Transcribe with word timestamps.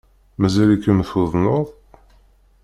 Mazal-ikem 0.39 0.99
tuḍneḍ? 1.09 1.67